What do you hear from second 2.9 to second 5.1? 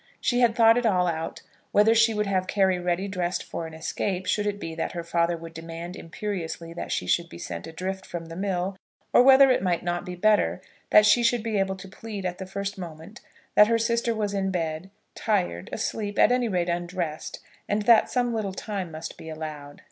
dressed for an escape, should it be that her